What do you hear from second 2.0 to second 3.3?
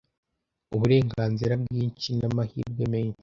n'amahirwe menshi